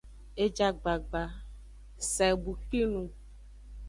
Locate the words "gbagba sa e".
0.79-2.33